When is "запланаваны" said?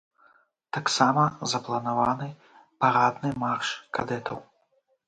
1.53-2.29